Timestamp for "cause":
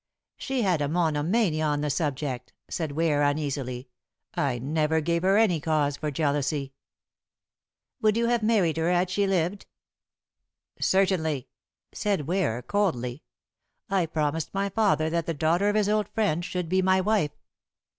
5.61-5.95